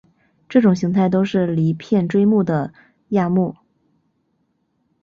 [0.49, 2.73] 这种形态都是离片锥目的
[3.09, 3.55] 亚目。